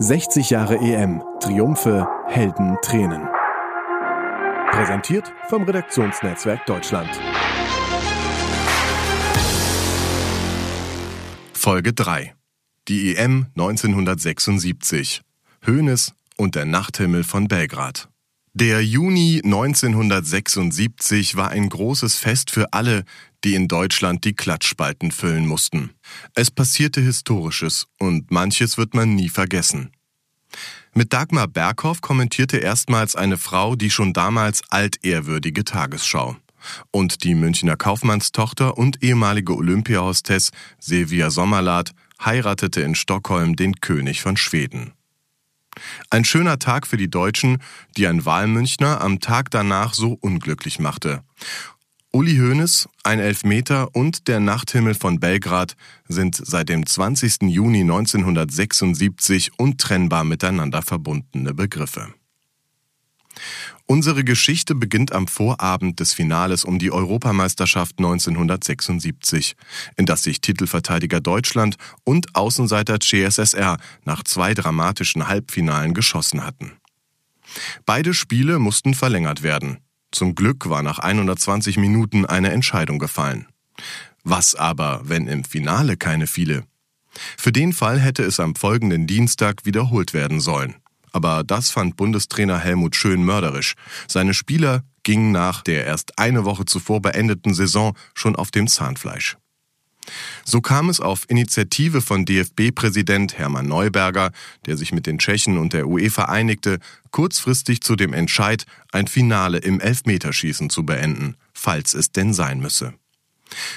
[0.00, 1.22] 60 Jahre EM.
[1.40, 3.28] Triumphe, Helden, Tränen.
[4.72, 7.08] Präsentiert vom Redaktionsnetzwerk Deutschland.
[11.52, 12.34] Folge 3.
[12.88, 15.22] Die EM 1976.
[15.62, 18.08] Höhnes und der Nachthimmel von Belgrad.
[18.56, 23.02] Der Juni 1976 war ein großes Fest für alle,
[23.42, 25.90] die in Deutschland die Klatschspalten füllen mussten.
[26.36, 29.90] Es passierte Historisches und manches wird man nie vergessen.
[30.94, 36.36] Mit Dagmar Berghoff kommentierte erstmals eine Frau die schon damals altehrwürdige Tagesschau.
[36.92, 41.90] Und die Münchner Kaufmannstochter und ehemalige Olympiahostess Silvia Sommerlath
[42.24, 44.92] heiratete in Stockholm den König von Schweden.
[46.10, 47.58] Ein schöner Tag für die Deutschen,
[47.96, 51.22] die ein Wahlmünchner am Tag danach so unglücklich machte.
[52.12, 55.74] Uli Hoeneß, ein Elfmeter und der Nachthimmel von Belgrad
[56.06, 57.42] sind seit dem 20.
[57.48, 62.14] Juni 1976 untrennbar miteinander verbundene Begriffe.
[63.86, 69.56] Unsere Geschichte beginnt am Vorabend des Finales um die Europameisterschaft 1976,
[69.96, 76.72] in das sich Titelverteidiger Deutschland und Außenseiter CSSR nach zwei dramatischen Halbfinalen geschossen hatten.
[77.84, 79.78] Beide Spiele mussten verlängert werden.
[80.12, 83.46] Zum Glück war nach 120 Minuten eine Entscheidung gefallen.
[84.22, 86.64] Was aber, wenn im Finale keine fiele?
[87.36, 90.76] Für den Fall hätte es am folgenden Dienstag wiederholt werden sollen.
[91.14, 93.74] Aber das fand Bundestrainer Helmut Schön mörderisch.
[94.08, 99.36] Seine Spieler gingen nach der erst eine Woche zuvor beendeten Saison schon auf dem Zahnfleisch.
[100.44, 104.32] So kam es auf Initiative von DFB-Präsident Hermann Neuberger,
[104.66, 106.80] der sich mit den Tschechen und der UEFA einigte,
[107.12, 112.92] kurzfristig zu dem Entscheid, ein Finale im Elfmeterschießen zu beenden, falls es denn sein müsse.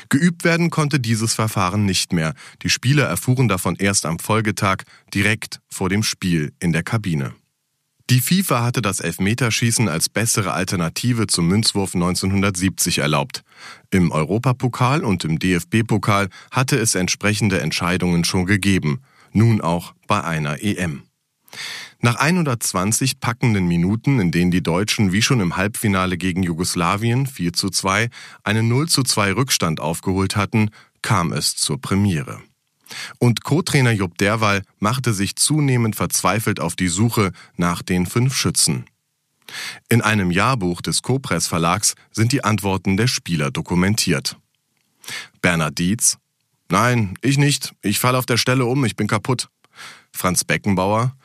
[0.09, 2.33] Geübt werden konnte dieses Verfahren nicht mehr.
[2.63, 7.33] Die Spieler erfuhren davon erst am Folgetag direkt vor dem Spiel in der Kabine.
[8.09, 13.43] Die FIFA hatte das Elfmeterschießen als bessere Alternative zum Münzwurf 1970 erlaubt.
[13.91, 19.01] Im Europapokal und im DFB-Pokal hatte es entsprechende Entscheidungen schon gegeben,
[19.33, 21.03] nun auch bei einer EM.
[21.99, 27.53] Nach 120 packenden Minuten, in denen die Deutschen wie schon im Halbfinale gegen Jugoslawien 4
[27.53, 28.09] zu 2
[28.43, 30.69] einen 0 zu 2 Rückstand aufgeholt hatten,
[31.01, 32.39] kam es zur Premiere.
[33.17, 38.85] Und Co-Trainer Jupp Derwal machte sich zunehmend verzweifelt auf die Suche nach den fünf Schützen.
[39.89, 44.37] In einem Jahrbuch des Copress Verlags sind die Antworten der Spieler dokumentiert.
[45.41, 46.17] Bernhard Dietz
[46.69, 47.73] Nein, ich nicht.
[47.81, 49.49] Ich falle auf der Stelle um, ich bin kaputt.
[50.11, 51.15] Franz Beckenbauer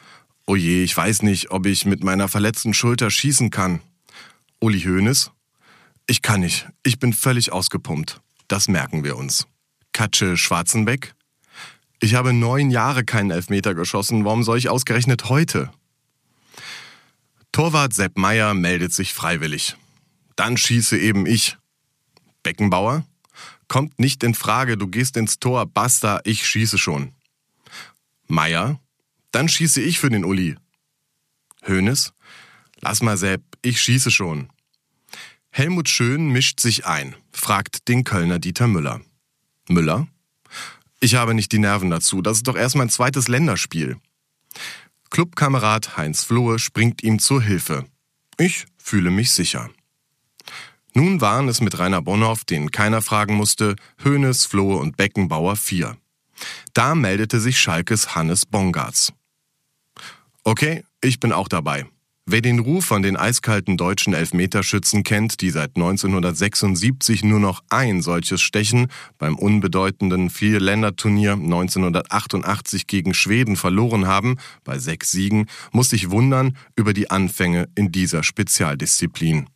[0.46, 3.80] Oh je, ich weiß nicht, ob ich mit meiner verletzten Schulter schießen kann.
[4.60, 5.30] Uli Hoeneß?
[6.06, 6.68] Ich kann nicht.
[6.82, 8.20] Ich bin völlig ausgepumpt.
[8.48, 9.46] Das merken wir uns.
[9.92, 11.14] Katsche Schwarzenbeck?
[12.00, 14.24] Ich habe neun Jahre keinen Elfmeter geschossen.
[14.24, 15.70] Warum soll ich ausgerechnet heute?
[17.52, 19.76] Torwart Sepp Meier meldet sich freiwillig.
[20.36, 21.56] Dann schieße eben ich.
[22.42, 23.04] Beckenbauer?
[23.68, 27.12] Kommt nicht in Frage, du gehst ins Tor, basta, ich schieße schon.
[28.26, 28.80] Meier?
[29.32, 30.56] Dann schieße ich für den Uli.
[31.62, 32.12] Hönes?
[32.80, 34.48] Lass mal, Sepp, ich schieße schon.
[35.50, 39.00] Helmut Schön mischt sich ein, fragt den Kölner Dieter Müller.
[39.68, 40.08] Müller?
[41.00, 43.96] Ich habe nicht die Nerven dazu, das ist doch erst mein zweites Länderspiel.
[45.10, 47.84] Clubkamerad Heinz Flohe springt ihm zur Hilfe.
[48.38, 49.70] Ich fühle mich sicher.
[50.94, 55.96] Nun waren es mit Rainer Bonhoff, den keiner fragen musste, Hönes, Flohe und Beckenbauer vier.
[56.74, 59.12] Da meldete sich Schalkes Hannes Bongartz.
[60.44, 61.86] Okay, ich bin auch dabei.
[62.24, 68.00] Wer den Ruf von den eiskalten deutschen Elfmeterschützen kennt, die seit 1976 nur noch ein
[68.00, 68.86] solches Stechen
[69.18, 76.92] beim unbedeutenden Vierländerturnier 1988 gegen Schweden verloren haben, bei sechs Siegen, muss sich wundern über
[76.92, 79.48] die Anfänge in dieser Spezialdisziplin.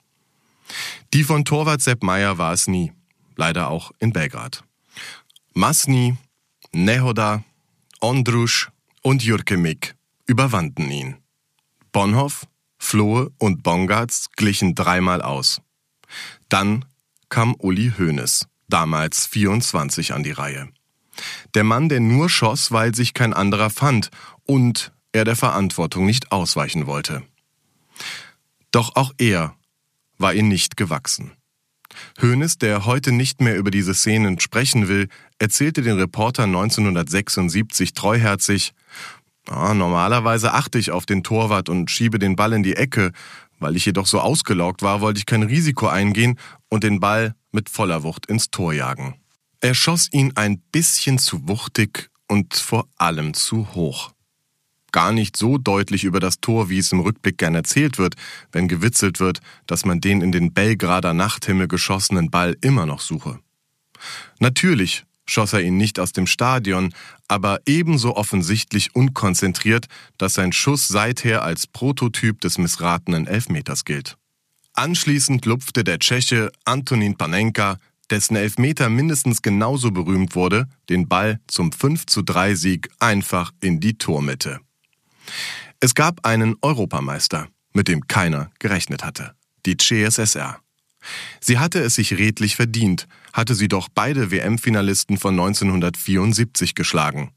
[1.14, 2.92] Die von Torwart Sepp Meyer war es nie,
[3.36, 4.64] leider auch in Belgrad.
[5.54, 6.16] Masni,
[6.72, 7.44] Nehoda,
[8.00, 8.70] Ondrusch
[9.02, 9.95] und Jürkemik
[10.26, 11.16] überwanden ihn.
[11.92, 12.46] Bonhoff,
[12.78, 15.60] Flohe und Bongartz glichen dreimal aus.
[16.48, 16.84] Dann
[17.28, 20.68] kam Uli Hoeneß, damals 24 an die Reihe.
[21.54, 24.10] Der Mann, der nur schoss, weil sich kein anderer fand
[24.44, 27.22] und er der Verantwortung nicht ausweichen wollte.
[28.70, 29.56] Doch auch er
[30.18, 31.32] war ihm nicht gewachsen.
[32.20, 35.08] Hoeneß, der heute nicht mehr über diese Szenen sprechen will,
[35.38, 38.74] erzählte den Reporter 1976 treuherzig,
[39.48, 43.12] Ah, normalerweise achte ich auf den Torwart und schiebe den Ball in die Ecke.
[43.58, 46.38] Weil ich jedoch so ausgelaugt war, wollte ich kein Risiko eingehen
[46.68, 49.14] und den Ball mit voller Wucht ins Tor jagen.
[49.60, 54.12] Er schoss ihn ein bisschen zu wuchtig und vor allem zu hoch.
[54.92, 58.14] gar nicht so deutlich über das Tor, wie es im Rückblick gern erzählt wird,
[58.50, 63.38] wenn gewitzelt wird, dass man den in den Belgrader Nachthimmel geschossenen Ball immer noch suche.
[64.38, 66.94] Natürlich schoss er ihn nicht aus dem Stadion,
[67.28, 69.86] aber ebenso offensichtlich unkonzentriert,
[70.18, 74.16] dass sein Schuss seither als Prototyp des missratenen Elfmeters gilt.
[74.74, 77.78] Anschließend lupfte der Tscheche Antonin Panenka,
[78.10, 83.80] dessen Elfmeter mindestens genauso berühmt wurde, den Ball zum 5 zu 3 Sieg einfach in
[83.80, 84.60] die Tormitte.
[85.80, 89.34] Es gab einen Europameister, mit dem keiner gerechnet hatte,
[89.66, 90.60] die CSSR.
[91.40, 97.30] Sie hatte es sich redlich verdient, hatte sie doch beide WM-Finalisten von 1974 geschlagen.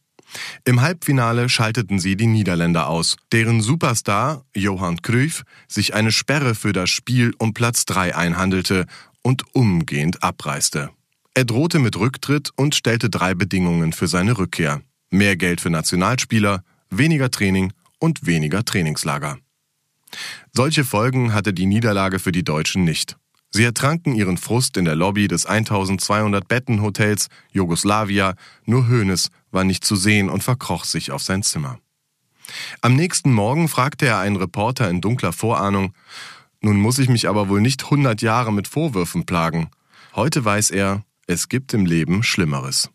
[0.63, 6.73] Im Halbfinale schalteten sie die Niederländer aus, deren Superstar Johann Cruyff sich eine Sperre für
[6.73, 8.85] das Spiel um Platz 3 einhandelte
[9.21, 10.91] und umgehend abreiste.
[11.33, 14.81] Er drohte mit Rücktritt und stellte drei Bedingungen für seine Rückkehr.
[15.09, 19.37] Mehr Geld für Nationalspieler, weniger Training und weniger Trainingslager.
[20.53, 23.17] Solche Folgen hatte die Niederlage für die Deutschen nicht.
[23.51, 28.35] Sie ertranken ihren Frust in der Lobby des 1200 Bettenhotels Jugoslavia,
[28.65, 31.79] nur Hoeneß war nicht zu sehen und verkroch sich auf sein Zimmer.
[32.81, 35.93] Am nächsten Morgen fragte er einen Reporter in dunkler Vorahnung,
[36.61, 39.69] nun muss ich mich aber wohl nicht 100 Jahre mit Vorwürfen plagen.
[40.13, 42.89] Heute weiß er, es gibt im Leben Schlimmeres.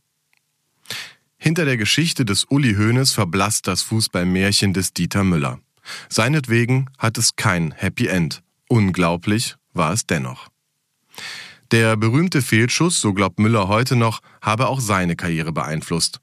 [1.39, 5.61] Hinter der Geschichte des Uli Hoeneß verblasst das Fußballmärchen des Dieter Müller.
[6.09, 8.43] Seinetwegen hat es kein Happy End.
[8.69, 10.49] Unglaublich war es dennoch.
[11.71, 16.21] Der berühmte Fehlschuss, so glaubt Müller heute noch, habe auch seine Karriere beeinflusst.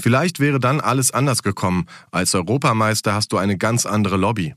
[0.00, 1.86] Vielleicht wäre dann alles anders gekommen.
[2.10, 4.54] Als Europameister hast du eine ganz andere Lobby.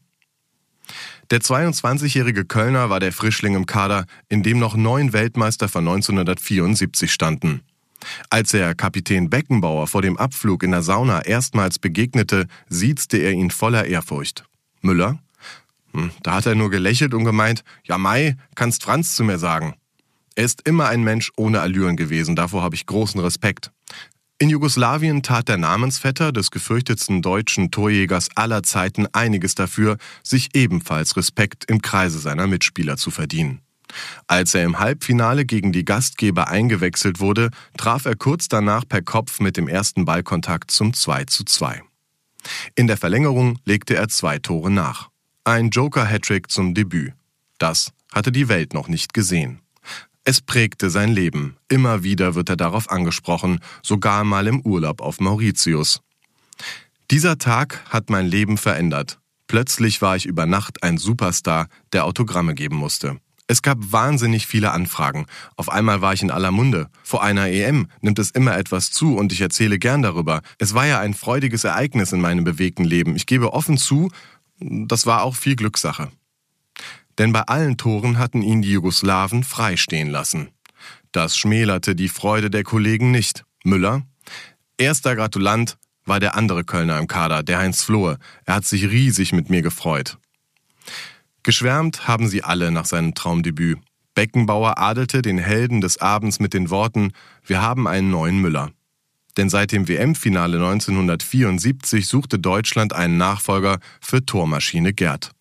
[1.32, 7.12] Der 22-jährige Kölner war der Frischling im Kader, in dem noch neun Weltmeister von 1974
[7.12, 7.62] standen.
[8.30, 13.50] Als er Kapitän Beckenbauer vor dem Abflug in der Sauna erstmals begegnete, siezte er ihn
[13.50, 14.46] voller Ehrfurcht.
[14.82, 15.18] Müller?
[15.96, 19.76] Hm, da hat er nur gelächelt und gemeint, ja Mai, kannst Franz zu mir sagen.
[20.36, 23.72] Er ist immer ein Mensch ohne Allüren gewesen, davor habe ich großen Respekt.
[24.38, 31.16] In Jugoslawien tat der Namensvetter des gefürchtetsten deutschen Torjägers aller Zeiten einiges dafür, sich ebenfalls
[31.16, 33.62] Respekt im Kreise seiner Mitspieler zu verdienen.
[34.28, 39.40] Als er im Halbfinale gegen die Gastgeber eingewechselt wurde, traf er kurz danach per Kopf
[39.40, 41.82] mit dem ersten Ballkontakt zum 2 zu 2.
[42.76, 45.10] In der Verlängerung legte er zwei Tore nach.
[45.48, 47.14] Ein Joker-Hattrick zum Debüt.
[47.60, 49.60] Das hatte die Welt noch nicht gesehen.
[50.24, 51.56] Es prägte sein Leben.
[51.70, 56.02] Immer wieder wird er darauf angesprochen, sogar mal im Urlaub auf Mauritius.
[57.12, 59.20] Dieser Tag hat mein Leben verändert.
[59.46, 63.20] Plötzlich war ich über Nacht ein Superstar, der Autogramme geben musste.
[63.48, 65.28] Es gab wahnsinnig viele Anfragen.
[65.56, 66.90] Auf einmal war ich in aller Munde.
[67.04, 70.42] Vor einer EM nimmt es immer etwas zu und ich erzähle gern darüber.
[70.58, 73.16] Es war ja ein freudiges Ereignis in meinem bewegten Leben.
[73.16, 74.10] Ich gebe offen zu,
[74.60, 76.12] das war auch viel Glückssache.
[77.18, 80.50] Denn bei allen Toren hatten ihn die Jugoslawen freistehen lassen.
[81.12, 83.46] Das schmälerte die Freude der Kollegen nicht.
[83.64, 84.04] Müller,
[84.78, 88.18] erster Gratulant, war der andere Kölner im Kader, der Heinz Flohe.
[88.46, 90.18] Er hat sich riesig mit mir gefreut.
[91.44, 93.80] Geschwärmt haben sie alle nach seinem Traumdebüt.
[94.14, 97.12] Beckenbauer adelte den Helden des Abends mit den Worten,
[97.46, 98.72] wir haben einen neuen Müller.
[99.38, 105.32] Denn seit dem WM-Finale 1974 suchte Deutschland einen Nachfolger für Tormaschine Gerd.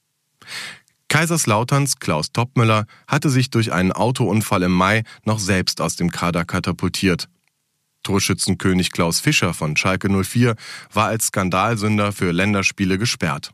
[1.08, 6.44] Kaiserslauterns Klaus Toppmüller hatte sich durch einen Autounfall im Mai noch selbst aus dem Kader
[6.44, 7.28] katapultiert.
[8.02, 10.56] Torschützenkönig Klaus Fischer von Schalke 04
[10.92, 13.52] war als Skandalsünder für Länderspiele gesperrt.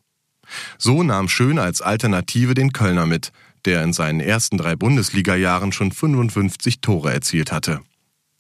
[0.79, 3.31] So nahm Schön als Alternative den Kölner mit,
[3.65, 7.81] der in seinen ersten drei Bundesliga-Jahren schon 55 Tore erzielt hatte.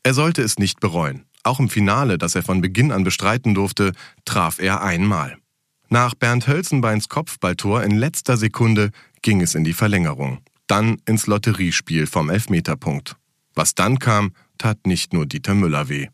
[0.02, 1.26] Er sollte es nicht bereuen.
[1.42, 3.92] Auch im Finale, das er von Beginn an bestreiten durfte,
[4.24, 5.36] traf er einmal.
[5.88, 8.90] Nach Bernd Hölzenbeins Kopfballtor in letzter Sekunde
[9.22, 13.16] ging es in die Verlängerung, dann ins Lotteriespiel vom Elfmeterpunkt.
[13.54, 16.08] Was dann kam, tat nicht nur Dieter Müller weh.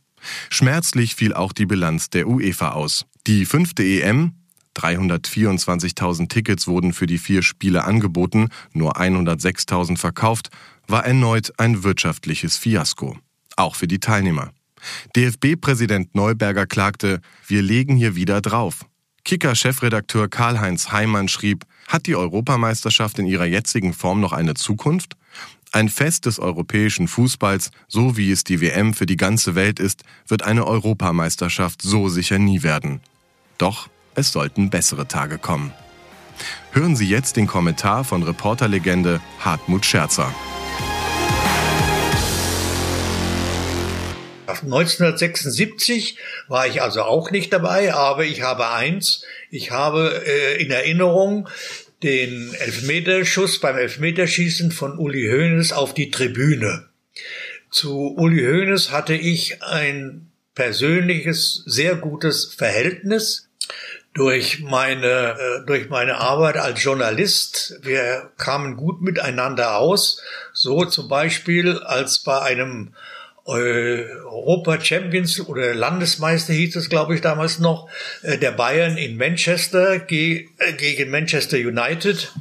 [0.49, 3.05] Schmerzlich fiel auch die Bilanz der UEFA aus.
[3.27, 4.33] Die fünfte EM,
[4.77, 10.51] 324.000 Tickets wurden für die vier Spiele angeboten, nur 106.000 verkauft,
[10.87, 13.17] war erneut ein wirtschaftliches Fiasko.
[13.57, 14.53] Auch für die Teilnehmer.
[15.15, 18.87] DFB-Präsident Neuberger klagte, wir legen hier wieder drauf.
[19.25, 25.17] Kicker-Chefredakteur Karl-Heinz Heimann schrieb, hat die Europameisterschaft in ihrer jetzigen Form noch eine Zukunft?
[25.73, 30.05] Ein Fest des europäischen Fußballs, so wie es die WM für die ganze Welt ist,
[30.29, 33.01] wird eine Europameisterschaft so sicher nie werden.
[33.59, 35.73] Doch es sollten bessere Tage kommen.
[36.73, 40.33] Hören Sie jetzt den Kommentar von Reporterlegende Hartmut Scherzer.
[44.49, 50.71] 1976 war ich also auch nicht dabei, aber ich habe eins, ich habe äh, in
[50.71, 51.49] Erinnerung
[52.03, 56.89] den Elfmeterschuss beim Elfmeterschießen von Uli Hoeneß auf die Tribüne.
[57.71, 63.49] Zu Uli Hoeneß hatte ich ein persönliches, sehr gutes Verhältnis
[64.15, 67.79] durch meine, äh, durch meine Arbeit als Journalist.
[67.83, 70.23] Wir kamen gut miteinander aus.
[70.53, 72.95] So zum Beispiel, als bei einem
[73.47, 77.89] Europa Champions oder Landesmeister hieß es, glaube ich, damals noch,
[78.23, 80.45] äh, der Bayern in Manchester äh,
[80.77, 82.33] gegen Manchester United.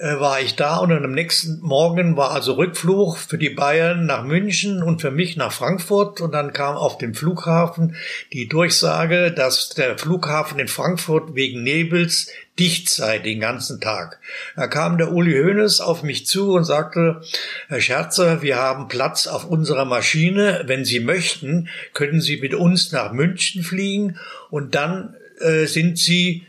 [0.00, 4.24] Äh, war ich da und am nächsten Morgen war also Rückflug für die Bayern nach
[4.24, 6.22] München und für mich nach Frankfurt.
[6.22, 7.96] Und dann kam auf dem Flughafen
[8.32, 12.30] die Durchsage, dass der Flughafen in Frankfurt wegen Nebels
[12.60, 14.20] dicht sei den ganzen Tag.
[14.54, 17.22] Da kam der Uli Hoeneß auf mich zu und sagte,
[17.68, 20.64] Herr Scherzer, wir haben Platz auf unserer Maschine.
[20.66, 24.18] Wenn Sie möchten, können Sie mit uns nach München fliegen
[24.50, 26.46] und dann äh, sind Sie,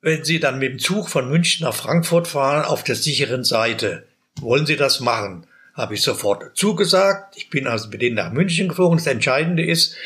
[0.00, 4.04] wenn Sie dann mit dem Zug von München nach Frankfurt fahren, auf der sicheren Seite.
[4.40, 5.46] Wollen Sie das machen?
[5.74, 7.36] Habe ich sofort zugesagt.
[7.36, 8.98] Ich bin also mit denen nach München geflogen.
[8.98, 9.96] Das Entscheidende ist,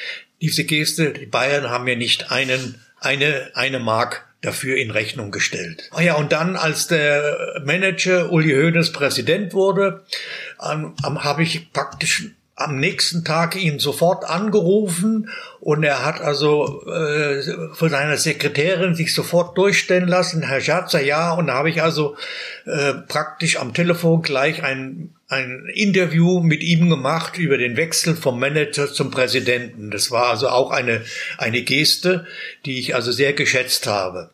[0.40, 5.88] diese Geste, die Bayern haben mir nicht einen, eine, eine Mark dafür in Rechnung gestellt.
[5.92, 10.04] Ah ja, und dann, als der Manager Uli Hoeneß Präsident wurde,
[10.62, 15.28] ähm, habe ich praktisch am nächsten Tag ihn sofort angerufen
[15.60, 17.42] und er hat also äh,
[17.74, 22.16] von seiner Sekretärin sich sofort durchstellen lassen, Herr Scherzer, ja, und da habe ich also
[22.64, 28.40] äh, praktisch am Telefon gleich ein, ein Interview mit ihm gemacht über den Wechsel vom
[28.40, 29.90] Manager zum Präsidenten.
[29.90, 31.02] Das war also auch eine,
[31.36, 32.26] eine Geste,
[32.64, 34.30] die ich also sehr geschätzt habe.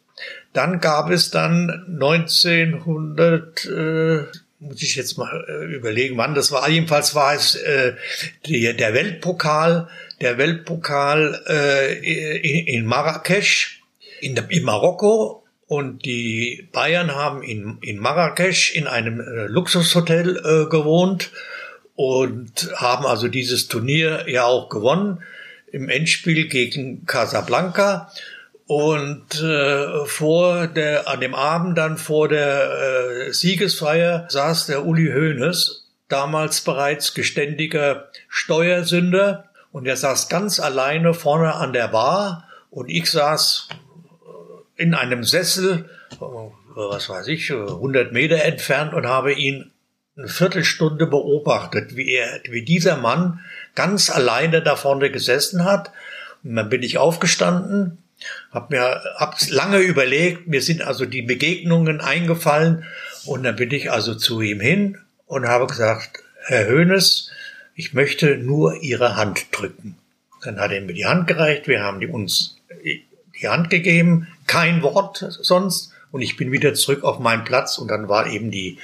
[0.53, 4.27] Dann gab es dann 1900, äh,
[4.63, 6.69] muss ich jetzt mal äh, überlegen, wann das war.
[6.69, 7.95] Jedenfalls war es äh,
[8.47, 9.89] die, der Weltpokal,
[10.21, 13.83] der Weltpokal äh, in, in Marrakesch,
[14.21, 15.43] in, in Marokko.
[15.67, 21.31] Und die Bayern haben in, in Marrakesch in einem äh, Luxushotel äh, gewohnt
[21.95, 25.23] und haben also dieses Turnier ja auch gewonnen
[25.73, 28.13] im Endspiel gegen Casablanca.
[28.67, 35.11] Und äh, vor der, an dem Abend dann vor der äh, Siegesfeier saß der Uli
[35.13, 42.91] Hoeneß, damals bereits geständiger Steuersünder, und er saß ganz alleine vorne an der Bar und
[42.91, 43.69] ich saß
[44.77, 45.89] in einem Sessel,
[46.19, 49.73] was weiß ich, 100 Meter entfernt und habe ihn
[50.17, 53.41] eine Viertelstunde beobachtet, wie er, wie dieser Mann
[53.75, 55.91] ganz alleine da vorne gesessen hat.
[56.45, 58.02] Und dann bin ich aufgestanden
[58.51, 62.85] hab mir hab's lange überlegt, mir sind also die Begegnungen eingefallen
[63.25, 67.31] und dann bin ich also zu ihm hin und habe gesagt, Herr Höhnes,
[67.75, 69.97] ich möchte nur Ihre Hand drücken.
[70.43, 74.83] Dann hat er mir die Hand gereicht, wir haben die uns die Hand gegeben, kein
[74.83, 78.79] Wort sonst und ich bin wieder zurück auf meinen Platz und dann war eben die,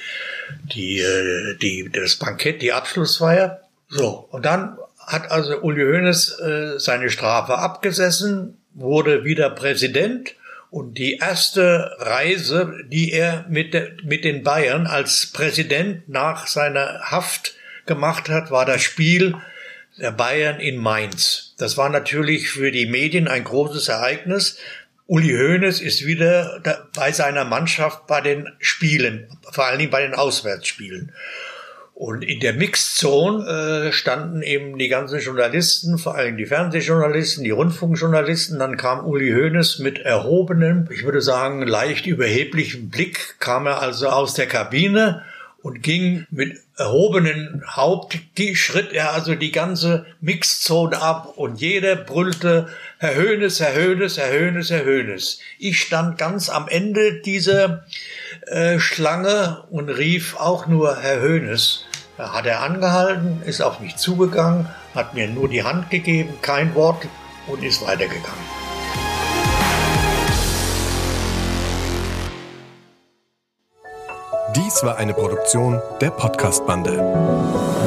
[0.63, 3.61] die, äh, die, das Bankett, die Abschlussfeier.
[3.87, 10.35] So, und dann hat also Uli Hoeneß äh, seine Strafe abgesessen wurde wieder Präsident
[10.71, 17.55] und die erste Reise, die er mit, mit den Bayern als Präsident nach seiner Haft
[17.85, 19.35] gemacht hat, war das Spiel
[19.97, 21.55] der Bayern in Mainz.
[21.57, 24.57] Das war natürlich für die Medien ein großes Ereignis.
[25.07, 26.61] Uli Hoeneß ist wieder
[26.95, 31.11] bei seiner Mannschaft bei den Spielen, vor allen Dingen bei den Auswärtsspielen.
[31.99, 37.49] Und in der Mixzone äh, standen eben die ganzen Journalisten, vor allem die Fernsehjournalisten, die
[37.51, 38.57] Rundfunkjournalisten.
[38.57, 44.07] Dann kam Uli Hoeneß mit erhobenem, ich würde sagen leicht überheblichem Blick, kam er also
[44.07, 45.23] aus der Kabine
[45.61, 48.17] und ging mit erhobenen Haupt,
[48.53, 54.31] schritt er also die ganze Mixzone ab und jeder brüllte, Herr Höhnes, Herr Höhnes, Herr
[54.31, 55.39] Höhnes, Herr Höhnes.
[55.57, 57.83] Ich stand ganz am Ende dieser
[58.47, 61.83] äh, Schlange und rief auch nur Herr Höhnes.
[62.19, 66.75] Da hat er angehalten, ist auf mich zugegangen, hat mir nur die Hand gegeben, kein
[66.75, 67.07] Wort
[67.47, 68.27] und ist weitergegangen.
[74.53, 77.78] Dies war eine Produktion der Podcast-Bande.